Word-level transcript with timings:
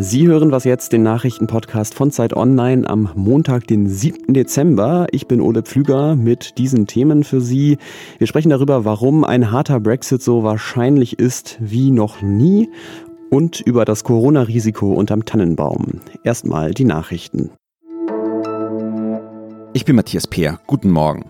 Sie 0.00 0.28
hören 0.28 0.52
was 0.52 0.62
jetzt, 0.62 0.92
den 0.92 1.02
Nachrichtenpodcast 1.02 1.92
von 1.92 2.12
Zeit 2.12 2.32
Online 2.32 2.88
am 2.88 3.10
Montag, 3.16 3.66
den 3.66 3.88
7. 3.88 4.32
Dezember. 4.32 5.08
Ich 5.10 5.26
bin 5.26 5.40
Ole 5.40 5.64
Pflüger 5.64 6.14
mit 6.14 6.56
diesen 6.56 6.86
Themen 6.86 7.24
für 7.24 7.40
Sie. 7.40 7.78
Wir 8.18 8.28
sprechen 8.28 8.50
darüber, 8.50 8.84
warum 8.84 9.24
ein 9.24 9.50
harter 9.50 9.80
Brexit 9.80 10.22
so 10.22 10.44
wahrscheinlich 10.44 11.18
ist 11.18 11.58
wie 11.58 11.90
noch 11.90 12.22
nie 12.22 12.70
und 13.30 13.60
über 13.60 13.84
das 13.84 14.04
Corona-Risiko 14.04 14.92
unterm 14.92 15.24
Tannenbaum. 15.24 16.00
Erstmal 16.22 16.74
die 16.74 16.84
Nachrichten. 16.84 17.50
Ich 19.72 19.84
bin 19.84 19.96
Matthias 19.96 20.28
Peer. 20.28 20.60
Guten 20.68 20.90
Morgen. 20.90 21.24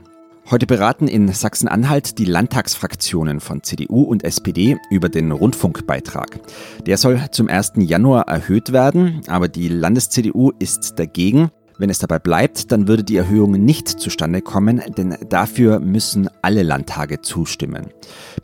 Heute 0.51 0.67
beraten 0.67 1.09
in 1.09 1.31
Sachsen-Anhalt 1.31 2.19
die 2.19 2.25
Landtagsfraktionen 2.25 3.41
von 3.41 3.63
CDU 3.63 4.05
und 4.05 4.25
SPD 4.25 4.79
über 4.89 5.11
den 5.11 5.31
Rundfunkbeitrag. 5.31 6.41
Der 6.87 6.97
soll 6.97 7.21
zum 7.33 7.49
1. 7.49 7.73
Januar 7.77 8.29
erhöht 8.29 8.73
werden, 8.73 9.21
aber 9.27 9.49
die 9.49 9.69
Landes-CDU 9.69 10.53
ist 10.59 10.99
dagegen. 10.99 11.51
Wenn 11.81 11.91
es 11.91 12.01
dabei 12.01 12.19
bleibt, 12.19 12.73
dann 12.73 12.89
würde 12.89 13.05
die 13.05 13.17
Erhöhung 13.17 13.53
nicht 13.53 13.89
zustande 13.89 14.43
kommen, 14.43 14.83
denn 14.97 15.17
dafür 15.29 15.79
müssen 15.79 16.29
alle 16.43 16.65
Landtage 16.65 17.21
zustimmen. 17.21 17.87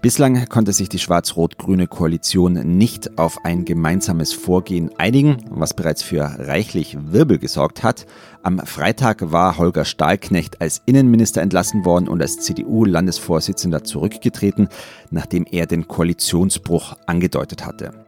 Bislang 0.01 0.49
konnte 0.49 0.73
sich 0.73 0.89
die 0.89 1.01
schwarz-rot-grüne 1.01 1.89
Koalition 1.89 2.53
nicht 2.77 3.19
auf 3.19 3.45
ein 3.45 3.65
gemeinsames 3.65 4.33
Vorgehen 4.33 4.91
einigen, 4.99 5.39
was 5.51 5.75
bereits 5.75 6.05
für 6.05 6.23
reichlich 6.23 6.97
Wirbel 7.11 7.39
gesorgt 7.39 7.83
hat. 7.83 8.07
Am 8.45 8.61
Freitag 8.61 9.33
war 9.33 9.59
Holger 9.59 9.85
Stahlknecht 9.85 10.61
als 10.61 10.83
Innenminister 10.87 11.43
entlassen 11.43 11.85
worden 11.85 12.07
und 12.07 12.23
als 12.23 12.39
CDU-Landesvorsitzender 12.39 13.83
zurückgetreten, 13.83 14.69
nachdem 15.11 15.45
er 15.51 15.67
den 15.67 15.89
Koalitionsbruch 15.89 16.97
angedeutet 17.07 17.67
hatte. 17.67 18.05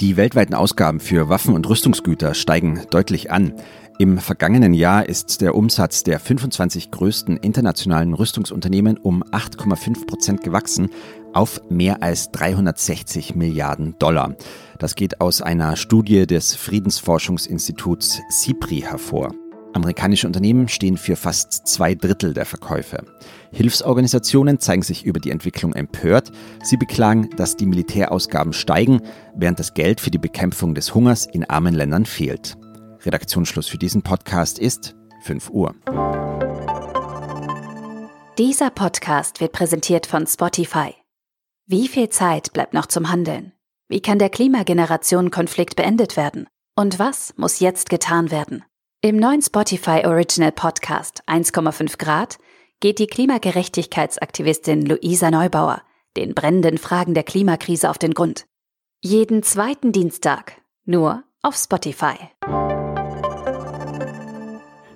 Die 0.00 0.16
weltweiten 0.16 0.54
Ausgaben 0.54 1.00
für 1.00 1.28
Waffen 1.28 1.54
und 1.54 1.68
Rüstungsgüter 1.68 2.34
steigen 2.34 2.82
deutlich 2.90 3.32
an. 3.32 3.54
Im 4.00 4.18
vergangenen 4.18 4.74
Jahr 4.74 5.08
ist 5.08 5.40
der 5.40 5.56
Umsatz 5.56 6.04
der 6.04 6.20
25 6.20 6.92
größten 6.92 7.36
internationalen 7.36 8.14
Rüstungsunternehmen 8.14 8.96
um 8.96 9.24
8,5 9.24 10.06
Prozent 10.06 10.42
gewachsen 10.44 10.90
auf 11.32 11.60
mehr 11.68 12.00
als 12.00 12.30
360 12.30 13.34
Milliarden 13.34 13.96
Dollar. 13.98 14.36
Das 14.78 14.94
geht 14.94 15.20
aus 15.20 15.42
einer 15.42 15.74
Studie 15.74 16.28
des 16.28 16.54
Friedensforschungsinstituts 16.54 18.20
CIPRI 18.30 18.82
hervor. 18.82 19.34
Amerikanische 19.72 20.28
Unternehmen 20.28 20.68
stehen 20.68 20.96
für 20.96 21.16
fast 21.16 21.66
zwei 21.66 21.96
Drittel 21.96 22.34
der 22.34 22.46
Verkäufe. 22.46 23.04
Hilfsorganisationen 23.50 24.60
zeigen 24.60 24.82
sich 24.82 25.04
über 25.06 25.18
die 25.18 25.32
Entwicklung 25.32 25.72
empört. 25.72 26.30
Sie 26.62 26.76
beklagen, 26.76 27.30
dass 27.36 27.56
die 27.56 27.66
Militärausgaben 27.66 28.52
steigen, 28.52 29.00
während 29.34 29.58
das 29.58 29.74
Geld 29.74 30.00
für 30.00 30.12
die 30.12 30.18
Bekämpfung 30.18 30.76
des 30.76 30.94
Hungers 30.94 31.26
in 31.26 31.50
armen 31.50 31.74
Ländern 31.74 32.06
fehlt. 32.06 32.56
Redaktionsschluss 33.04 33.68
für 33.68 33.78
diesen 33.78 34.02
Podcast 34.02 34.58
ist 34.58 34.94
5 35.22 35.50
Uhr. 35.50 35.74
Dieser 38.38 38.70
Podcast 38.70 39.40
wird 39.40 39.52
präsentiert 39.52 40.06
von 40.06 40.26
Spotify. 40.26 40.94
Wie 41.66 41.88
viel 41.88 42.08
Zeit 42.08 42.52
bleibt 42.52 42.74
noch 42.74 42.86
zum 42.86 43.10
Handeln? 43.10 43.52
Wie 43.88 44.00
kann 44.00 44.18
der 44.18 44.30
Klimageneration-Konflikt 44.30 45.76
beendet 45.76 46.16
werden? 46.16 46.46
Und 46.76 46.98
was 46.98 47.34
muss 47.36 47.60
jetzt 47.60 47.90
getan 47.90 48.30
werden? 48.30 48.64
Im 49.00 49.16
neuen 49.16 49.42
Spotify 49.42 50.02
Original 50.04 50.52
Podcast 50.52 51.22
1,5 51.26 51.98
Grad 51.98 52.38
geht 52.80 52.98
die 52.98 53.06
Klimagerechtigkeitsaktivistin 53.06 54.86
Luisa 54.86 55.30
Neubauer 55.30 55.82
den 56.18 56.34
brennenden 56.34 56.78
Fragen 56.78 57.14
der 57.14 57.22
Klimakrise 57.22 57.88
auf 57.88 57.98
den 57.98 58.12
Grund. 58.12 58.46
Jeden 59.00 59.42
zweiten 59.42 59.92
Dienstag, 59.92 60.60
nur 60.84 61.22
auf 61.42 61.54
Spotify. 61.56 62.16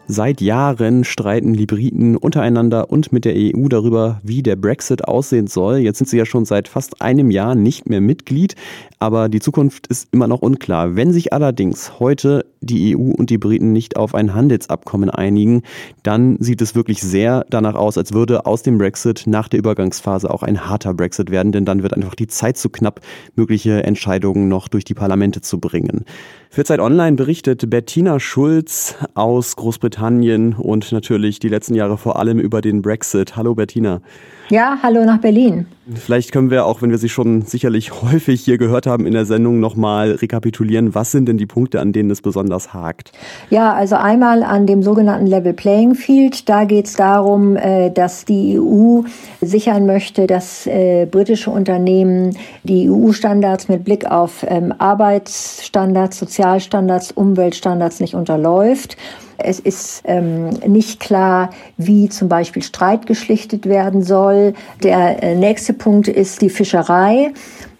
Seit 0.08 0.40
Jahren 0.40 1.04
streiten 1.04 1.52
die 1.52 1.64
Briten 1.64 2.16
untereinander 2.16 2.90
und 2.90 3.12
mit 3.12 3.24
der 3.24 3.34
EU 3.36 3.68
darüber, 3.68 4.20
wie 4.24 4.42
der 4.42 4.56
Brexit 4.56 5.06
aussehen 5.06 5.46
soll. 5.46 5.76
Jetzt 5.76 5.98
sind 5.98 6.08
sie 6.08 6.18
ja 6.18 6.26
schon 6.26 6.44
seit 6.44 6.66
fast 6.66 7.00
einem 7.00 7.30
Jahr 7.30 7.54
nicht 7.54 7.88
mehr 7.88 8.00
Mitglied, 8.00 8.56
aber 8.98 9.28
die 9.28 9.38
Zukunft 9.38 9.86
ist 9.86 10.08
immer 10.10 10.26
noch 10.26 10.42
unklar. 10.42 10.96
Wenn 10.96 11.12
sich 11.12 11.32
allerdings 11.32 12.00
heute 12.00 12.44
die 12.60 12.96
EU 12.96 13.12
und 13.12 13.30
die 13.30 13.38
Briten 13.38 13.72
nicht 13.72 13.96
auf 13.96 14.14
ein 14.14 14.34
Handelsabkommen 14.34 15.08
einigen, 15.08 15.62
dann 16.02 16.36
sieht 16.40 16.60
es 16.62 16.74
wirklich 16.74 17.00
sehr 17.00 17.46
danach 17.48 17.76
aus, 17.76 17.96
als 17.96 18.12
würde 18.12 18.44
aus 18.44 18.62
dem 18.62 18.78
Brexit 18.78 19.24
nach 19.26 19.48
der 19.48 19.60
Übergangsphase 19.60 20.30
auch 20.30 20.42
ein 20.42 20.68
harter 20.68 20.94
Brexit 20.94 21.30
werden, 21.30 21.52
denn 21.52 21.64
dann 21.64 21.84
wird 21.84 21.94
einfach 21.94 22.16
die 22.16 22.26
Zeit 22.26 22.56
zu 22.56 22.70
knapp, 22.70 23.00
mögliche 23.36 23.84
Entscheidungen 23.84 24.48
noch 24.48 24.66
durch 24.66 24.84
die 24.84 24.94
Parlamente 24.94 25.40
zu 25.40 25.60
bringen. 25.60 26.04
Für 26.50 26.64
Zeit 26.64 26.80
Online 26.80 27.16
berichtet 27.16 27.70
Bettina 27.70 28.20
Schulz 28.20 28.96
aus 29.14 29.56
Großbritannien 29.56 29.91
und 30.54 30.92
natürlich 30.92 31.38
die 31.38 31.48
letzten 31.48 31.74
Jahre 31.74 31.98
vor 31.98 32.18
allem 32.18 32.38
über 32.38 32.60
den 32.60 32.82
Brexit. 32.82 33.36
Hallo 33.36 33.54
Bettina. 33.54 34.00
Ja, 34.48 34.78
hallo 34.82 35.04
nach 35.04 35.18
Berlin. 35.18 35.66
Vielleicht 35.94 36.30
können 36.30 36.50
wir, 36.50 36.64
auch 36.64 36.80
wenn 36.80 36.90
wir 36.90 36.98
sie 36.98 37.08
schon 37.08 37.42
sicherlich 37.42 38.02
häufig 38.02 38.42
hier 38.42 38.56
gehört 38.56 38.86
haben 38.86 39.06
in 39.06 39.12
der 39.12 39.24
Sendung, 39.24 39.58
nochmal 39.60 40.12
rekapitulieren. 40.12 40.94
Was 40.94 41.10
sind 41.10 41.26
denn 41.26 41.38
die 41.38 41.46
Punkte, 41.46 41.80
an 41.80 41.92
denen 41.92 42.10
es 42.10 42.22
besonders 42.22 42.72
hakt? 42.72 43.12
Ja, 43.50 43.72
also 43.72 43.96
einmal 43.96 44.42
an 44.42 44.66
dem 44.66 44.82
sogenannten 44.82 45.26
Level 45.26 45.52
Playing 45.52 45.94
Field. 45.94 46.48
Da 46.48 46.64
geht 46.64 46.86
es 46.86 46.94
darum, 46.94 47.56
äh, 47.56 47.90
dass 47.90 48.24
die 48.24 48.60
EU 48.60 49.02
sichern 49.40 49.86
möchte, 49.86 50.26
dass 50.26 50.66
äh, 50.66 51.06
britische 51.10 51.50
Unternehmen 51.50 52.36
die 52.62 52.88
EU-Standards 52.88 53.68
mit 53.68 53.84
Blick 53.84 54.06
auf 54.06 54.44
ähm, 54.48 54.72
Arbeitsstandards, 54.78 56.18
Sozialstandards, 56.18 57.10
Umweltstandards 57.12 58.00
nicht 58.00 58.14
unterläuft. 58.14 58.96
Es 59.44 59.58
ist 59.58 60.02
ähm, 60.04 60.50
nicht 60.66 61.00
klar, 61.00 61.50
wie 61.76 62.08
zum 62.08 62.28
Beispiel 62.28 62.62
Streit 62.62 63.06
geschlichtet 63.06 63.66
werden 63.66 64.02
soll. 64.02 64.31
Der 64.82 65.22
äh, 65.22 65.34
nächste 65.34 65.72
Punkt 65.72 66.08
ist 66.08 66.42
die 66.42 66.50
Fischerei. 66.50 67.32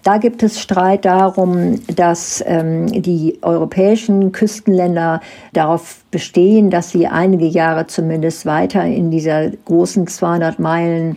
Da 0.03 0.19
gibt 0.19 0.43
es 0.43 0.61
Streit 0.61 1.05
darum, 1.05 1.81
dass 1.95 2.43
ähm, 2.47 2.87
die 2.89 3.39
europäischen 3.43 4.33
Küstenländer 4.33 5.21
darauf 5.53 6.03
bestehen, 6.11 6.71
dass 6.71 6.91
sie 6.91 7.07
einige 7.07 7.47
Jahre 7.47 7.87
zumindest 7.87 8.45
weiter 8.45 8.85
in 8.85 9.13
dieser 9.13 9.51
großen 9.51 10.09
200 10.09 10.59
Meilen 10.59 11.17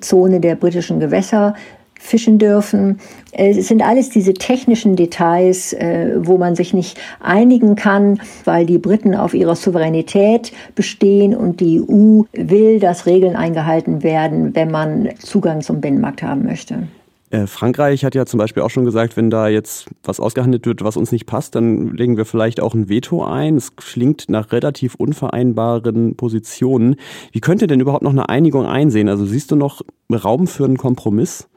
Zone 0.00 0.40
der 0.40 0.54
britischen 0.54 1.00
Gewässer 1.00 1.54
fischen 1.98 2.38
dürfen. 2.38 2.98
Es 3.32 3.68
sind 3.68 3.82
alles 3.82 4.10
diese 4.10 4.34
technischen 4.34 4.96
Details, 4.96 5.72
äh, 5.72 6.16
wo 6.18 6.38
man 6.38 6.54
sich 6.54 6.72
nicht 6.72 6.98
einigen 7.20 7.76
kann, 7.76 8.20
weil 8.44 8.66
die 8.66 8.78
Briten 8.78 9.14
auf 9.14 9.34
ihrer 9.34 9.56
Souveränität 9.56 10.52
bestehen 10.74 11.34
und 11.34 11.60
die 11.60 11.80
EU 11.80 12.22
will, 12.32 12.80
dass 12.80 13.06
Regeln 13.06 13.36
eingehalten 13.36 14.02
werden, 14.02 14.54
wenn 14.54 14.70
man 14.70 15.10
Zugang 15.18 15.60
zum 15.60 15.80
Binnenmarkt 15.80 16.22
haben 16.22 16.44
möchte. 16.44 16.88
Äh, 17.30 17.46
Frankreich 17.46 18.04
hat 18.04 18.14
ja 18.14 18.24
zum 18.24 18.38
Beispiel 18.38 18.62
auch 18.62 18.70
schon 18.70 18.84
gesagt, 18.84 19.16
wenn 19.16 19.30
da 19.30 19.48
jetzt 19.48 19.88
was 20.04 20.20
ausgehandelt 20.20 20.64
wird, 20.64 20.84
was 20.84 20.96
uns 20.96 21.10
nicht 21.10 21.26
passt, 21.26 21.56
dann 21.56 21.92
legen 21.94 22.16
wir 22.16 22.24
vielleicht 22.24 22.60
auch 22.60 22.72
ein 22.74 22.88
Veto 22.88 23.24
ein. 23.24 23.56
Es 23.56 23.74
klingt 23.74 24.28
nach 24.28 24.52
relativ 24.52 24.94
unvereinbaren 24.94 26.16
Positionen. 26.16 26.96
Wie 27.32 27.40
könnte 27.40 27.66
denn 27.66 27.80
überhaupt 27.80 28.04
noch 28.04 28.12
eine 28.12 28.28
Einigung 28.28 28.64
einsehen? 28.66 29.08
Also 29.08 29.24
siehst 29.26 29.50
du 29.50 29.56
noch 29.56 29.82
Raum 30.10 30.46
für 30.46 30.64
einen 30.64 30.76
Kompromiss? 30.76 31.48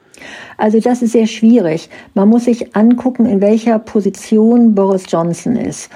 Also 0.58 0.80
das 0.80 1.02
ist 1.02 1.14
sehr 1.14 1.28
schwierig. 1.28 1.90
Man 2.14 2.30
muss 2.30 2.46
sich 2.46 2.76
angucken, 2.76 3.26
in 3.26 3.42
welcher 3.42 3.80
Position 3.80 4.76
Boris 4.76 5.06
Johnson 5.10 5.56
ist. 5.56 5.90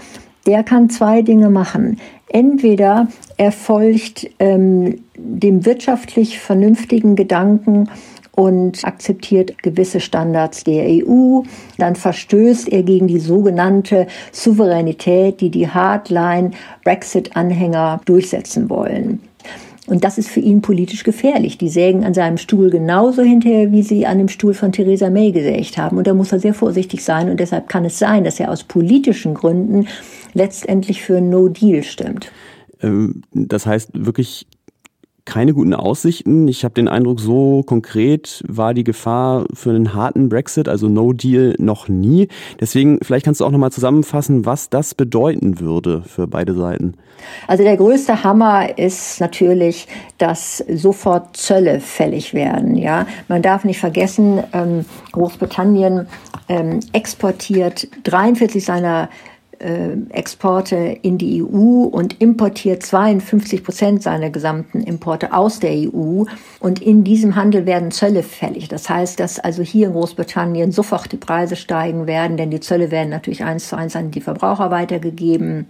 Der 0.46 0.64
kann 0.64 0.90
zwei 0.90 1.22
Dinge 1.22 1.50
machen. 1.50 2.00
Entweder 2.28 3.08
er 3.38 3.52
folgt 3.52 4.30
ähm, 4.40 5.04
dem 5.16 5.66
wirtschaftlich 5.66 6.40
vernünftigen 6.40 7.16
Gedanken 7.16 7.90
und 8.36 8.84
akzeptiert 8.84 9.62
gewisse 9.62 10.00
Standards 10.00 10.64
der 10.64 10.86
EU. 10.88 11.42
Dann 11.78 11.96
verstößt 11.96 12.68
er 12.70 12.82
gegen 12.84 13.08
die 13.08 13.20
sogenannte 13.20 14.08
Souveränität, 14.32 15.42
die 15.42 15.52
die 15.52 15.70
Hardline-Brexit-Anhänger 15.70 18.02
durchsetzen 18.06 18.70
wollen. 18.70 19.20
Und 19.88 20.06
das 20.06 20.18
ist 20.18 20.30
für 20.30 20.40
ihn 20.40 20.62
politisch 20.62 21.04
gefährlich. 21.04 21.58
Die 21.58 21.68
sägen 21.68 22.06
an 22.06 22.14
seinem 22.14 22.38
Stuhl 22.38 22.70
genauso 22.70 23.22
hinterher, 23.22 23.72
wie 23.74 23.84
sie 23.84 24.06
an 24.06 24.18
dem 24.18 24.30
Stuhl 24.30 24.54
von 24.54 24.72
Theresa 24.72 25.10
May 25.10 25.32
gesägt 25.32 25.78
haben. 25.78 25.98
Und 25.98 26.08
da 26.08 26.14
muss 26.14 26.32
er 26.32 26.40
sehr 26.40 26.54
vorsichtig 26.54 27.04
sein. 27.04 27.30
Und 27.30 27.40
deshalb 27.40 27.68
kann 27.68 27.84
es 27.84 28.00
sein, 28.00 28.24
dass 28.24 28.40
er 28.40 28.50
aus 28.50 28.64
politischen 28.64 29.34
Gründen 29.34 29.88
letztendlich 30.34 31.02
für 31.02 31.20
No 31.20 31.50
Deal 31.50 31.84
stimmt. 31.84 32.32
Ähm, 32.82 33.24
das 33.34 33.66
heißt 33.66 33.90
wirklich 33.94 34.48
keine 35.26 35.54
guten 35.54 35.74
Aussichten. 35.74 36.48
Ich 36.48 36.64
habe 36.64 36.74
den 36.74 36.88
Eindruck, 36.88 37.20
so 37.20 37.64
konkret 37.64 38.44
war 38.48 38.74
die 38.74 38.84
Gefahr 38.84 39.46
für 39.54 39.70
einen 39.70 39.94
harten 39.94 40.30
Brexit, 40.30 40.68
also 40.68 40.90
No 40.90 41.14
Deal, 41.14 41.56
noch 41.60 41.88
nie. 41.88 42.28
Deswegen, 42.60 43.00
vielleicht 43.02 43.26
kannst 43.26 43.40
du 43.42 43.46
auch 43.46 43.52
nochmal 43.52 43.72
zusammenfassen, 43.72 44.46
was 44.46 44.70
das 44.70 44.96
bedeuten 44.96 45.60
würde 45.60 46.04
für 46.04 46.28
beide 46.28 46.54
Seiten. 46.54 46.96
Also 47.48 47.64
der 47.64 47.78
größte 47.78 48.24
Hammer 48.24 48.78
ist 48.78 49.22
natürlich, 49.22 49.88
dass 50.18 50.58
sofort 50.58 51.38
Zölle 51.38 51.80
fällig 51.80 52.34
werden. 52.34 52.76
Ja, 52.76 53.08
man 53.28 53.42
darf 53.42 53.64
nicht 53.64 53.80
vergessen, 53.80 54.44
ähm, 54.52 54.86
Großbritannien 55.14 56.08
ähm, 56.50 56.82
exportiert 56.92 57.88
43 58.04 58.66
seiner 58.66 59.10
Exporte 60.10 60.76
in 61.02 61.18
die 61.18 61.44
EU 61.44 61.84
und 61.84 62.22
importiert 62.22 62.84
52 62.84 63.64
Prozent 63.64 64.04
seiner 64.04 64.30
gesamten 64.30 64.82
Importe 64.82 65.34
aus 65.34 65.60
der 65.60 65.72
EU. 65.72 66.26
Und 66.60 66.82
in 66.82 67.04
diesem 67.04 67.36
Handel 67.36 67.66
werden 67.66 67.92
Zölle 67.92 68.24
fällig. 68.24 68.68
Das 68.68 68.90
heißt, 68.90 69.20
dass 69.20 69.40
also 69.40 69.64
hier 69.64 69.88
in 69.88 69.94
Großbritannien 69.94 70.72
sofort 70.72 71.12
die 71.12 71.18
Preise 71.18 71.56
steigen 71.56 72.08
werden, 72.08 72.38
denn 72.38 72.52
die 72.52 72.60
Zölle 72.60 72.92
werden 72.92 73.10
natürlich 73.10 73.44
eins 73.44 73.70
zu 73.70 73.78
eins 73.78 73.96
an 73.96 74.12
die 74.12 74.22
Verbraucher 74.22 74.72
weitergegeben. 74.72 75.68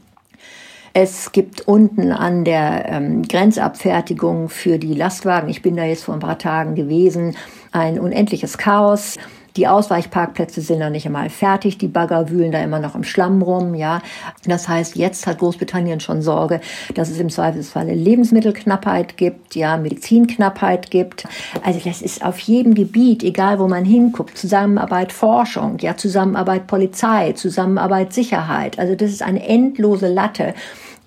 Es 0.96 1.32
gibt 1.32 1.68
unten 1.68 2.12
an 2.12 2.44
der 2.46 2.86
ähm, 2.88 3.24
Grenzabfertigung 3.24 4.50
für 4.50 4.78
die 4.78 4.94
Lastwagen, 4.94 5.50
ich 5.50 5.64
bin 5.64 5.76
da 5.76 5.86
jetzt 5.86 6.04
vor 6.04 6.14
ein 6.14 6.20
paar 6.20 6.38
Tagen 6.38 6.76
gewesen, 6.76 7.36
ein 7.72 8.00
unendliches 8.00 8.60
Chaos. 8.60 9.18
Die 9.56 9.68
Ausweichparkplätze 9.68 10.62
sind 10.62 10.80
noch 10.80 10.90
nicht 10.90 11.06
einmal 11.06 11.30
fertig. 11.30 11.78
Die 11.78 11.88
Bagger 11.88 12.30
wühlen 12.30 12.52
da 12.52 12.64
immer 12.64 12.80
noch 12.80 12.96
im 12.96 13.04
Schlamm 13.04 13.42
rum, 13.42 13.76
ja. 13.76 14.02
Das 14.46 14.68
heißt, 14.68 14.96
jetzt 14.96 15.28
hat 15.28 15.40
Großbritannien 15.40 16.00
schon 16.00 16.22
Sorge, 16.22 16.60
dass 16.96 17.10
es 17.10 17.20
im 17.20 17.30
Zweifelsfalle 17.30 17.94
Lebensmittelknappheit 17.94 19.18
gibt, 19.18 19.56
ja, 19.56 19.78
Medizinknappheit 19.78 20.90
gibt. 20.90 21.28
Also 21.64 21.80
das 21.84 22.02
ist 22.02 22.26
auf 22.26 22.40
jedem 22.40 22.74
Gebiet, 22.74 23.24
egal 23.24 23.60
wo 23.60 23.68
man 23.68 23.86
hinguckt, 23.86 24.38
Zusammenarbeit 24.38 25.12
Forschung, 25.12 25.78
ja, 25.80 25.96
Zusammenarbeit 25.98 26.68
Polizei, 26.68 27.34
Zusammenarbeit 27.34 28.14
Sicherheit. 28.14 28.80
Also 28.80 28.96
das 28.96 29.12
ist 29.12 29.22
eine 29.22 29.48
endlose 29.48 30.08
Latte. 30.08 30.54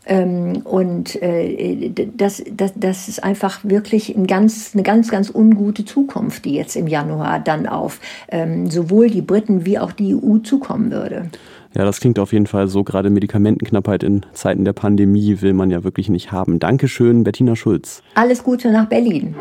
Ähm, 0.07 0.63
und 0.65 1.21
äh, 1.21 1.91
das, 2.17 2.43
das, 2.51 2.73
das 2.77 3.09
ist 3.09 3.23
einfach 3.23 3.61
wirklich 3.65 4.17
ein 4.17 4.27
ganz, 4.27 4.71
eine 4.75 4.83
ganz, 4.83 5.11
ganz 5.11 5.31
ungute 5.35 5.85
Zukunft, 5.85 6.45
die 6.45 6.55
jetzt 6.55 6.77
im 6.77 6.87
Januar 6.87 7.41
dann 7.41 7.67
auf 7.67 8.01
ähm, 8.29 8.71
sowohl 8.71 9.11
die 9.11 9.23
Briten 9.23 9.67
wie 9.67 9.79
auch 9.79 9.93
die 9.93 10.15
EU 10.15 10.39
zukommen 10.39 10.93
würde. 10.93 11.31
Ja, 11.75 11.85
das 11.85 12.01
klingt 12.01 12.19
auf 12.19 12.33
jeden 12.33 12.47
Fall 12.47 12.69
so. 12.69 12.85
Gerade 12.85 13.11
Medikamentenknappheit 13.11 14.03
in 14.03 14.25
Zeiten 14.33 14.65
der 14.65 14.73
Pandemie 14.73 15.43
will 15.43 15.53
man 15.53 15.71
ja 15.71 15.85
wirklich 15.85 16.09
nicht 16.09 16.33
haben. 16.33 16.59
Dankeschön, 16.59 17.23
Bettina 17.23 17.55
Schulz. 17.55 18.03
Alles 18.15 18.43
Gute 18.43 18.71
nach 18.71 18.87
Berlin. 18.87 19.35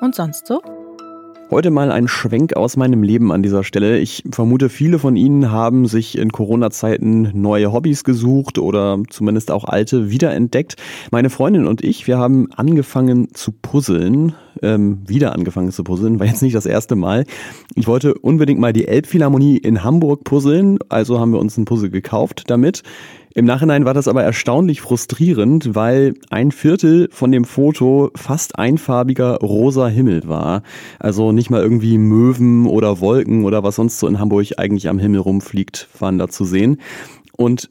Und 0.00 0.16
sonst 0.16 0.48
so? 0.48 0.60
Heute 1.52 1.70
mal 1.70 1.92
ein 1.92 2.08
Schwenk 2.08 2.56
aus 2.56 2.78
meinem 2.78 3.02
Leben 3.02 3.30
an 3.30 3.42
dieser 3.42 3.62
Stelle. 3.62 3.98
Ich 3.98 4.24
vermute, 4.30 4.70
viele 4.70 4.98
von 4.98 5.16
Ihnen 5.16 5.52
haben 5.52 5.84
sich 5.84 6.16
in 6.16 6.32
Corona-Zeiten 6.32 7.30
neue 7.34 7.74
Hobbys 7.74 8.04
gesucht 8.04 8.58
oder 8.58 9.02
zumindest 9.10 9.50
auch 9.50 9.64
alte 9.64 10.10
wiederentdeckt. 10.10 10.76
Meine 11.10 11.28
Freundin 11.28 11.66
und 11.66 11.84
ich, 11.84 12.06
wir 12.06 12.16
haben 12.16 12.50
angefangen 12.52 13.34
zu 13.34 13.52
puzzeln, 13.52 14.32
ähm, 14.62 15.02
wieder 15.06 15.34
angefangen 15.34 15.72
zu 15.72 15.84
puzzeln, 15.84 16.18
war 16.20 16.26
jetzt 16.26 16.40
nicht 16.40 16.54
das 16.54 16.64
erste 16.64 16.96
Mal. 16.96 17.26
Ich 17.74 17.86
wollte 17.86 18.14
unbedingt 18.14 18.58
mal 18.58 18.72
die 18.72 18.88
Elbphilharmonie 18.88 19.58
in 19.58 19.84
Hamburg 19.84 20.24
puzzeln, 20.24 20.78
also 20.88 21.20
haben 21.20 21.34
wir 21.34 21.38
uns 21.38 21.58
ein 21.58 21.66
Puzzle 21.66 21.90
gekauft 21.90 22.44
damit. 22.46 22.82
Im 23.34 23.46
Nachhinein 23.46 23.86
war 23.86 23.94
das 23.94 24.08
aber 24.08 24.22
erstaunlich 24.22 24.82
frustrierend, 24.82 25.74
weil 25.74 26.14
ein 26.30 26.52
Viertel 26.52 27.08
von 27.10 27.32
dem 27.32 27.44
Foto 27.44 28.10
fast 28.14 28.58
einfarbiger 28.58 29.38
rosa 29.38 29.88
Himmel 29.88 30.28
war. 30.28 30.62
Also 30.98 31.32
nicht 31.32 31.48
mal 31.48 31.62
irgendwie 31.62 31.96
Möwen 31.96 32.66
oder 32.66 33.00
Wolken 33.00 33.44
oder 33.44 33.62
was 33.62 33.76
sonst 33.76 33.98
so 33.98 34.06
in 34.06 34.18
Hamburg 34.18 34.58
eigentlich 34.58 34.88
am 34.88 34.98
Himmel 34.98 35.20
rumfliegt, 35.20 35.88
waren 35.98 36.18
da 36.18 36.28
zu 36.28 36.44
sehen. 36.44 36.78
Und 37.36 37.70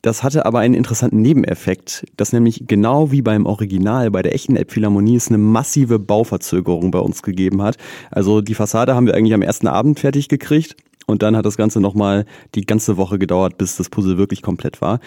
das 0.00 0.22
hatte 0.22 0.46
aber 0.46 0.60
einen 0.60 0.74
interessanten 0.74 1.20
Nebeneffekt, 1.20 2.06
dass 2.16 2.32
nämlich 2.32 2.64
genau 2.66 3.12
wie 3.12 3.22
beim 3.22 3.46
Original, 3.46 4.10
bei 4.10 4.22
der 4.22 4.34
echten 4.34 4.56
Elbphilharmonie, 4.56 5.14
es 5.14 5.28
eine 5.28 5.38
massive 5.38 5.98
Bauverzögerung 5.98 6.90
bei 6.90 6.98
uns 6.98 7.22
gegeben 7.22 7.62
hat. 7.62 7.76
Also 8.10 8.40
die 8.40 8.54
Fassade 8.54 8.94
haben 8.94 9.06
wir 9.06 9.14
eigentlich 9.14 9.34
am 9.34 9.42
ersten 9.42 9.68
Abend 9.68 10.00
fertig 10.00 10.28
gekriegt 10.28 10.74
und 11.06 11.22
dann 11.22 11.36
hat 11.36 11.46
das 11.46 11.56
Ganze 11.56 11.80
nochmal 11.80 12.24
die 12.54 12.66
ganze 12.66 12.96
Woche 12.96 13.18
gedauert, 13.18 13.58
bis 13.58 13.76
das 13.76 13.90
Puzzle 13.90 14.18
wirklich 14.18 14.42
komplett 14.42 14.80
war. 14.80 15.00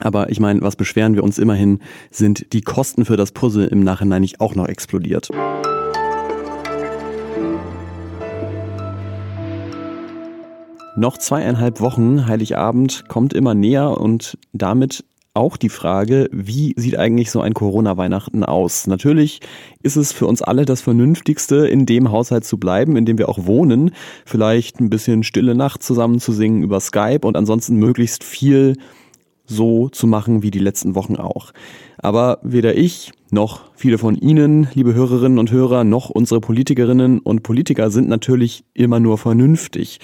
Aber 0.00 0.30
ich 0.30 0.40
meine, 0.40 0.62
was 0.62 0.76
beschweren 0.76 1.14
wir 1.14 1.24
uns 1.24 1.38
immerhin, 1.38 1.80
sind 2.10 2.52
die 2.52 2.60
Kosten 2.60 3.04
für 3.04 3.16
das 3.16 3.32
Puzzle 3.32 3.66
im 3.66 3.80
Nachhinein 3.80 4.22
nicht 4.22 4.40
auch 4.40 4.54
noch 4.54 4.66
explodiert. 4.66 5.30
Noch 10.96 11.16
zweieinhalb 11.16 11.80
Wochen, 11.80 12.26
Heiligabend, 12.26 13.04
kommt 13.06 13.32
immer 13.32 13.54
näher 13.54 14.00
und 14.00 14.36
damit 14.52 15.04
auch 15.38 15.56
die 15.56 15.68
Frage, 15.68 16.28
wie 16.32 16.74
sieht 16.76 16.98
eigentlich 16.98 17.30
so 17.30 17.40
ein 17.40 17.54
Corona-Weihnachten 17.54 18.42
aus? 18.42 18.88
Natürlich 18.88 19.38
ist 19.84 19.94
es 19.94 20.12
für 20.12 20.26
uns 20.26 20.42
alle 20.42 20.64
das 20.64 20.80
Vernünftigste, 20.80 21.68
in 21.68 21.86
dem 21.86 22.10
Haushalt 22.10 22.44
zu 22.44 22.58
bleiben, 22.58 22.96
in 22.96 23.06
dem 23.06 23.18
wir 23.18 23.28
auch 23.28 23.46
wohnen. 23.46 23.92
Vielleicht 24.26 24.80
ein 24.80 24.90
bisschen 24.90 25.22
stille 25.22 25.54
Nacht 25.54 25.84
zusammen 25.84 26.18
zu 26.18 26.32
singen 26.32 26.64
über 26.64 26.80
Skype 26.80 27.20
und 27.22 27.36
ansonsten 27.36 27.76
möglichst 27.76 28.24
viel 28.24 28.74
so 29.46 29.88
zu 29.88 30.08
machen 30.08 30.42
wie 30.42 30.50
die 30.50 30.58
letzten 30.58 30.96
Wochen 30.96 31.16
auch. 31.16 31.52
Aber 31.98 32.38
weder 32.42 32.76
ich 32.76 33.12
noch 33.30 33.60
viele 33.74 33.98
von 33.98 34.16
Ihnen, 34.16 34.68
liebe 34.74 34.94
Hörerinnen 34.94 35.38
und 35.38 35.52
Hörer, 35.52 35.84
noch 35.84 36.10
unsere 36.10 36.40
Politikerinnen 36.40 37.20
und 37.20 37.42
Politiker 37.42 37.90
sind 37.90 38.08
natürlich 38.08 38.64
immer 38.74 39.00
nur 39.00 39.18
vernünftig. 39.18 40.00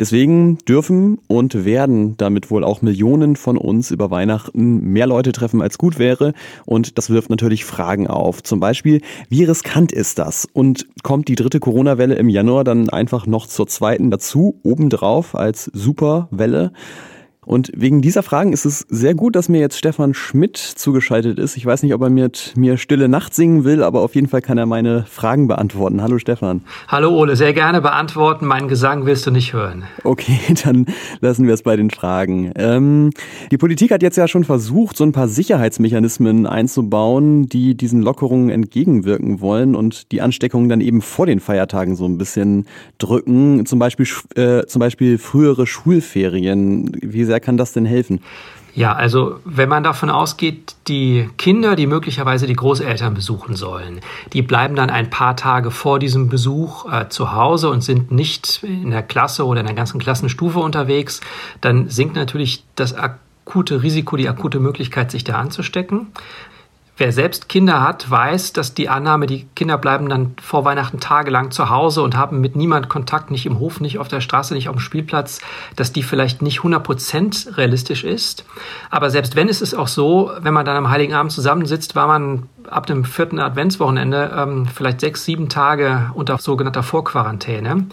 Deswegen 0.00 0.56
dürfen 0.66 1.18
und 1.28 1.66
werden 1.66 2.16
damit 2.16 2.50
wohl 2.50 2.64
auch 2.64 2.80
Millionen 2.80 3.36
von 3.36 3.58
uns 3.58 3.90
über 3.90 4.10
Weihnachten 4.10 4.80
mehr 4.80 5.06
Leute 5.06 5.32
treffen, 5.32 5.60
als 5.60 5.76
gut 5.76 5.98
wäre. 5.98 6.32
Und 6.64 6.96
das 6.96 7.10
wirft 7.10 7.28
natürlich 7.28 7.66
Fragen 7.66 8.06
auf. 8.06 8.42
Zum 8.42 8.60
Beispiel, 8.60 9.02
wie 9.28 9.44
riskant 9.44 9.92
ist 9.92 10.18
das? 10.18 10.48
Und 10.50 10.86
kommt 11.02 11.28
die 11.28 11.34
dritte 11.34 11.60
Corona-Welle 11.60 12.14
im 12.14 12.30
Januar 12.30 12.64
dann 12.64 12.88
einfach 12.88 13.26
noch 13.26 13.46
zur 13.46 13.66
zweiten 13.66 14.10
dazu, 14.10 14.58
obendrauf 14.62 15.34
als 15.34 15.70
Superwelle? 15.74 16.72
Und 17.50 17.72
wegen 17.74 18.00
dieser 18.00 18.22
Fragen 18.22 18.52
ist 18.52 18.64
es 18.64 18.86
sehr 18.90 19.16
gut, 19.16 19.34
dass 19.34 19.48
mir 19.48 19.58
jetzt 19.58 19.76
Stefan 19.76 20.14
Schmidt 20.14 20.56
zugeschaltet 20.56 21.40
ist. 21.40 21.56
Ich 21.56 21.66
weiß 21.66 21.82
nicht, 21.82 21.92
ob 21.94 22.00
er 22.00 22.08
mit 22.08 22.52
mir 22.54 22.76
Stille 22.76 23.08
Nacht 23.08 23.34
singen 23.34 23.64
will, 23.64 23.82
aber 23.82 24.02
auf 24.02 24.14
jeden 24.14 24.28
Fall 24.28 24.40
kann 24.40 24.56
er 24.56 24.66
meine 24.66 25.04
Fragen 25.08 25.48
beantworten. 25.48 26.00
Hallo 26.00 26.20
Stefan. 26.20 26.62
Hallo 26.86 27.10
Ole, 27.10 27.34
sehr 27.34 27.52
gerne 27.52 27.80
beantworten. 27.80 28.46
Meinen 28.46 28.68
Gesang 28.68 29.04
willst 29.04 29.26
du 29.26 29.32
nicht 29.32 29.52
hören. 29.52 29.82
Okay, 30.04 30.38
dann 30.62 30.86
lassen 31.20 31.48
wir 31.48 31.54
es 31.54 31.64
bei 31.64 31.74
den 31.74 31.90
Fragen. 31.90 32.52
Ähm, 32.54 33.10
die 33.50 33.58
Politik 33.58 33.90
hat 33.90 34.04
jetzt 34.04 34.16
ja 34.16 34.28
schon 34.28 34.44
versucht, 34.44 34.96
so 34.96 35.02
ein 35.02 35.10
paar 35.10 35.26
Sicherheitsmechanismen 35.26 36.46
einzubauen, 36.46 37.48
die 37.48 37.76
diesen 37.76 38.00
Lockerungen 38.00 38.50
entgegenwirken 38.50 39.40
wollen 39.40 39.74
und 39.74 40.12
die 40.12 40.20
Ansteckungen 40.20 40.68
dann 40.68 40.80
eben 40.80 41.02
vor 41.02 41.26
den 41.26 41.40
Feiertagen 41.40 41.96
so 41.96 42.04
ein 42.04 42.16
bisschen 42.16 42.68
drücken. 42.98 43.66
Zum 43.66 43.80
Beispiel, 43.80 44.06
äh, 44.36 44.66
zum 44.66 44.78
Beispiel 44.78 45.18
frühere 45.18 45.66
Schulferien. 45.66 46.92
Wie 47.02 47.24
sehr 47.24 47.39
kann 47.40 47.56
das 47.56 47.72
denn 47.72 47.86
helfen? 47.86 48.20
Ja, 48.74 48.92
also 48.92 49.40
wenn 49.44 49.68
man 49.68 49.82
davon 49.82 50.10
ausgeht, 50.10 50.76
die 50.86 51.28
Kinder, 51.38 51.74
die 51.74 51.86
möglicherweise 51.86 52.46
die 52.46 52.54
Großeltern 52.54 53.14
besuchen 53.14 53.56
sollen, 53.56 54.00
die 54.32 54.42
bleiben 54.42 54.76
dann 54.76 54.90
ein 54.90 55.10
paar 55.10 55.36
Tage 55.36 55.70
vor 55.70 55.98
diesem 55.98 56.28
Besuch 56.28 56.90
äh, 56.90 57.08
zu 57.08 57.32
Hause 57.32 57.68
und 57.68 57.82
sind 57.82 58.12
nicht 58.12 58.62
in 58.62 58.90
der 58.90 59.02
Klasse 59.02 59.44
oder 59.44 59.60
in 59.60 59.66
der 59.66 59.74
ganzen 59.74 59.98
Klassenstufe 59.98 60.60
unterwegs, 60.60 61.20
dann 61.60 61.88
sinkt 61.88 62.14
natürlich 62.14 62.64
das 62.76 62.94
akute 62.94 63.82
Risiko, 63.82 64.16
die 64.16 64.28
akute 64.28 64.60
Möglichkeit, 64.60 65.10
sich 65.10 65.24
da 65.24 65.34
anzustecken. 65.34 66.08
Wer 67.00 67.12
selbst 67.12 67.48
Kinder 67.48 67.80
hat, 67.80 68.10
weiß, 68.10 68.52
dass 68.52 68.74
die 68.74 68.90
Annahme, 68.90 69.24
die 69.26 69.46
Kinder 69.56 69.78
bleiben 69.78 70.10
dann 70.10 70.34
vor 70.38 70.66
Weihnachten 70.66 71.00
tagelang 71.00 71.50
zu 71.50 71.70
Hause 71.70 72.02
und 72.02 72.14
haben 72.14 72.42
mit 72.42 72.56
niemand 72.56 72.90
Kontakt, 72.90 73.30
nicht 73.30 73.46
im 73.46 73.58
Hof, 73.58 73.80
nicht 73.80 73.98
auf 73.98 74.08
der 74.08 74.20
Straße, 74.20 74.52
nicht 74.52 74.68
auf 74.68 74.76
dem 74.76 74.80
Spielplatz, 74.80 75.40
dass 75.76 75.94
die 75.94 76.02
vielleicht 76.02 76.42
nicht 76.42 76.60
100% 76.60 77.56
realistisch 77.56 78.04
ist. 78.04 78.44
Aber 78.90 79.08
selbst 79.08 79.34
wenn 79.34 79.48
es 79.48 79.62
ist 79.62 79.72
auch 79.72 79.88
so, 79.88 80.30
wenn 80.40 80.52
man 80.52 80.66
dann 80.66 80.76
am 80.76 80.90
Heiligen 80.90 81.14
Abend 81.14 81.32
zusammensitzt, 81.32 81.96
war 81.96 82.06
man 82.06 82.50
ab 82.68 82.84
dem 82.84 83.06
vierten 83.06 83.38
Adventswochenende 83.38 84.30
ähm, 84.36 84.66
vielleicht 84.66 85.00
sechs, 85.00 85.24
sieben 85.24 85.48
Tage 85.48 86.10
unter 86.12 86.36
sogenannter 86.36 86.82
Vorquarantäne. 86.82 87.86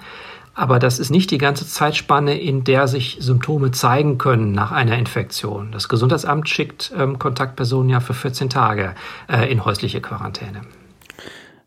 Aber 0.57 0.79
das 0.79 0.97
ist 0.97 1.11
nicht 1.11 1.29
die 1.29 1.37
ganze 1.37 1.67
Zeitspanne, 1.67 2.35
in 2.35 2.63
der 2.63 2.87
sich 2.87 3.17
Symptome 3.19 3.69
zeigen 3.69 4.17
können 4.17 4.53
nach 4.53 4.71
einer 4.71 4.97
Infektion. 4.97 5.71
Das 5.71 5.87
Gesundheitsamt 5.87 6.49
schickt 6.49 6.91
ähm, 6.97 7.19
Kontaktpersonen 7.19 7.91
ja 7.91 7.99
für 7.99 8.15
14 8.15 8.49
Tage 8.49 8.95
äh, 9.29 9.51
in 9.51 9.63
häusliche 9.65 10.01
Quarantäne. 10.01 10.61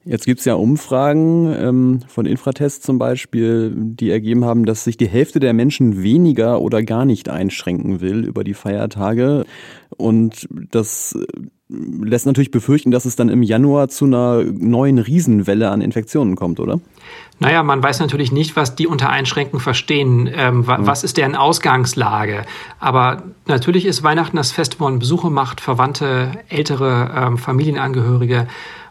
Jetzt 0.04 0.24
gibt 0.24 0.40
es 0.40 0.46
ja 0.46 0.54
Umfragen 0.54 1.54
ähm, 1.54 2.00
von 2.08 2.24
Infratest 2.24 2.84
zum 2.84 2.98
Beispiel, 2.98 3.72
die 3.76 4.10
ergeben 4.10 4.46
haben, 4.46 4.64
dass 4.64 4.84
sich 4.84 4.96
die 4.96 5.08
Hälfte 5.08 5.40
der 5.40 5.52
Menschen 5.52 6.02
weniger 6.02 6.62
oder 6.62 6.82
gar 6.82 7.04
nicht 7.04 7.28
einschränken 7.28 8.00
will 8.00 8.24
über 8.24 8.42
die 8.42 8.54
Feiertage. 8.54 9.44
Und 9.98 10.48
das 10.50 11.18
lässt 11.68 12.26
natürlich 12.26 12.50
befürchten, 12.50 12.90
dass 12.90 13.04
es 13.04 13.14
dann 13.14 13.28
im 13.28 13.42
Januar 13.42 13.88
zu 13.88 14.06
einer 14.06 14.42
neuen 14.42 14.98
Riesenwelle 14.98 15.70
an 15.70 15.82
Infektionen 15.82 16.34
kommt, 16.34 16.60
oder? 16.60 16.80
Naja, 17.38 17.62
man 17.62 17.82
weiß 17.82 18.00
natürlich 18.00 18.32
nicht, 18.32 18.56
was 18.56 18.74
die 18.74 18.86
unter 18.86 19.10
Einschränken 19.10 19.60
verstehen. 19.60 20.28
Ähm, 20.32 20.66
wa 20.66 20.78
mhm. 20.78 20.86
Was 20.86 21.04
ist 21.04 21.16
deren 21.16 21.36
Ausgangslage? 21.36 22.44
Aber 22.78 23.22
natürlich 23.46 23.86
ist 23.86 24.02
Weihnachten 24.02 24.36
das 24.36 24.50
Fest, 24.50 24.80
wo 24.80 24.84
man 24.84 24.98
Besuche 24.98 25.30
macht, 25.30 25.60
Verwandte, 25.60 26.32
ältere 26.48 27.10
ähm, 27.14 27.38
Familienangehörige. 27.38 28.48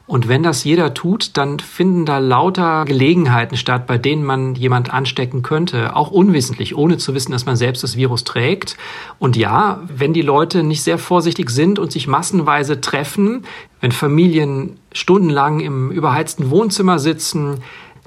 Und 0.10 0.28
wenn 0.28 0.42
das 0.42 0.64
jeder 0.64 0.96
tut, 0.96 1.38
dann 1.38 1.60
finden 1.60 2.04
da 2.04 2.18
lauter 2.18 2.84
Gelegenheiten 2.86 3.58
statt, 3.58 3.86
bei 3.86 4.00
denen 4.00 4.24
man 4.24 4.56
jemand 4.56 4.92
anstecken 4.92 5.44
könnte, 5.44 5.96
auch 5.96 6.10
unwissentlich, 6.10 6.76
ohne 6.76 6.98
zu 6.98 7.14
wissen, 7.14 7.32
dass 7.32 7.46
man 7.46 7.56
selbst 7.56 7.84
das 7.84 7.96
Virus 7.96 8.24
trägt. 8.24 8.76
Und 9.20 9.38
ja, 9.38 9.82
wenn 9.88 10.14
die 10.14 10.24
Leute 10.24 10.64
nicht 10.64 10.82
sehr 10.82 10.98
vorsichtig 10.98 11.52
sind 11.52 11.78
und 11.78 11.92
sich 11.92 12.08
massenweise 12.08 12.82
treffen, 12.82 13.46
wenn 13.82 13.92
Familien 13.92 14.80
stundenlang 14.94 15.60
im 15.60 15.92
überheizten 15.92 16.50
Wohnzimmer 16.50 16.98
sitzen, 16.98 17.60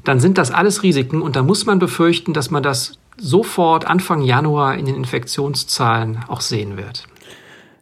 dann 0.03 0.19
sind 0.19 0.39
das 0.39 0.51
alles 0.51 0.83
Risiken 0.83 1.23
und 1.23 1.37
da 1.37 1.45
muss 1.45 1.67
man 1.67 1.79
befürchten, 1.79 2.33
dass 2.33 2.51
man 2.51 2.65
das 2.65 2.99
sofort 3.17 3.87
Anfang 3.87 4.23
Januar 4.23 4.75
in 4.75 4.87
den 4.87 4.97
Infektionszahlen 4.97 6.25
auch 6.27 6.41
sehen 6.41 6.77
wird. 6.77 7.05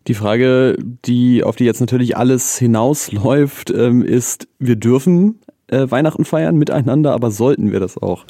Die 0.06 0.14
Frage, 0.14 0.76
die, 1.04 1.44
auf 1.44 1.56
die 1.56 1.64
jetzt 1.64 1.80
natürlich 1.80 2.16
alles 2.16 2.56
hinausläuft, 2.56 3.70
ähm, 3.70 4.02
ist, 4.02 4.48
wir 4.58 4.76
dürfen 4.76 5.40
äh, 5.68 5.90
Weihnachten 5.90 6.24
feiern 6.24 6.56
miteinander, 6.56 7.12
aber 7.12 7.30
sollten 7.30 7.70
wir 7.70 7.80
das 7.80 7.98
auch? 7.98 8.24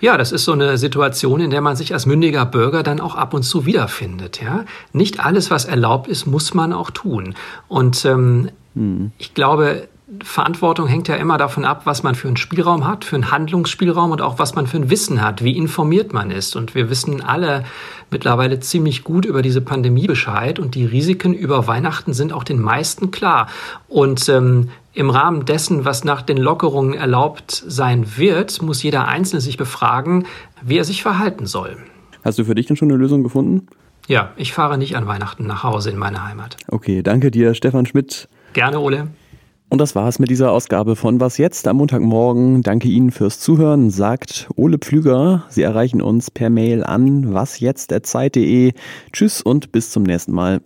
Ja, 0.00 0.16
das 0.16 0.30
ist 0.30 0.44
so 0.44 0.52
eine 0.52 0.78
Situation, 0.78 1.40
in 1.40 1.50
der 1.50 1.60
man 1.60 1.74
sich 1.74 1.92
als 1.92 2.06
mündiger 2.06 2.46
Bürger 2.46 2.82
dann 2.82 3.00
auch 3.00 3.16
ab 3.16 3.34
und 3.34 3.42
zu 3.42 3.66
wiederfindet. 3.66 4.40
Ja? 4.40 4.64
Nicht 4.92 5.24
alles, 5.24 5.50
was 5.50 5.64
erlaubt 5.64 6.06
ist, 6.06 6.26
muss 6.26 6.54
man 6.54 6.72
auch 6.72 6.90
tun. 6.90 7.34
Und 7.66 8.04
ähm, 8.04 8.50
hm. 8.74 9.10
ich 9.18 9.34
glaube, 9.34 9.88
Verantwortung 10.22 10.86
hängt 10.86 11.06
ja 11.08 11.16
immer 11.16 11.36
davon 11.36 11.66
ab, 11.66 11.82
was 11.84 12.02
man 12.02 12.14
für 12.14 12.28
einen 12.28 12.38
Spielraum 12.38 12.86
hat, 12.86 13.04
für 13.04 13.16
einen 13.16 13.30
Handlungsspielraum 13.30 14.10
und 14.10 14.22
auch 14.22 14.38
was 14.38 14.54
man 14.54 14.66
für 14.66 14.78
ein 14.78 14.88
Wissen 14.88 15.20
hat, 15.20 15.44
wie 15.44 15.56
informiert 15.56 16.14
man 16.14 16.30
ist. 16.30 16.56
Und 16.56 16.74
wir 16.74 16.88
wissen 16.88 17.20
alle 17.20 17.64
mittlerweile 18.10 18.58
ziemlich 18.58 19.04
gut 19.04 19.26
über 19.26 19.42
diese 19.42 19.60
Pandemie 19.60 20.06
Bescheid 20.06 20.58
und 20.58 20.74
die 20.74 20.86
Risiken 20.86 21.34
über 21.34 21.66
Weihnachten 21.66 22.14
sind 22.14 22.32
auch 22.32 22.42
den 22.42 22.58
meisten 22.58 23.10
klar. 23.10 23.48
Und 23.86 24.30
ähm, 24.30 24.70
im 24.94 25.10
Rahmen 25.10 25.44
dessen, 25.44 25.84
was 25.84 26.04
nach 26.04 26.22
den 26.22 26.38
Lockerungen 26.38 26.94
erlaubt 26.94 27.62
sein 27.66 28.16
wird, 28.16 28.62
muss 28.62 28.82
jeder 28.82 29.06
Einzelne 29.06 29.42
sich 29.42 29.58
befragen, 29.58 30.24
wie 30.62 30.78
er 30.78 30.84
sich 30.84 31.02
verhalten 31.02 31.44
soll. 31.44 31.76
Hast 32.24 32.38
du 32.38 32.44
für 32.44 32.54
dich 32.54 32.66
denn 32.66 32.76
schon 32.76 32.90
eine 32.90 32.98
Lösung 32.98 33.22
gefunden? 33.22 33.66
Ja, 34.06 34.32
ich 34.36 34.54
fahre 34.54 34.78
nicht 34.78 34.96
an 34.96 35.06
Weihnachten 35.06 35.46
nach 35.46 35.64
Hause 35.64 35.90
in 35.90 35.98
meine 35.98 36.26
Heimat. 36.26 36.56
Okay, 36.68 37.02
danke 37.02 37.30
dir, 37.30 37.52
Stefan 37.52 37.84
Schmidt. 37.84 38.26
Gerne, 38.54 38.80
Ole. 38.80 39.08
Und 39.70 39.80
das 39.80 39.94
war 39.94 40.08
es 40.08 40.18
mit 40.18 40.30
dieser 40.30 40.50
Ausgabe 40.52 40.96
von 40.96 41.20
Was 41.20 41.36
jetzt 41.36 41.68
am 41.68 41.76
Montagmorgen. 41.76 42.62
Danke 42.62 42.88
Ihnen 42.88 43.10
fürs 43.10 43.38
Zuhören, 43.38 43.90
sagt 43.90 44.48
Ole 44.56 44.78
Pflüger. 44.78 45.44
Sie 45.50 45.62
erreichen 45.62 46.00
uns 46.00 46.30
per 46.30 46.48
Mail 46.48 46.84
an 46.84 47.34
wasjetzt.zeit.de. 47.34 48.72
Tschüss 49.12 49.42
und 49.42 49.70
bis 49.72 49.90
zum 49.90 50.04
nächsten 50.04 50.32
Mal. 50.32 50.60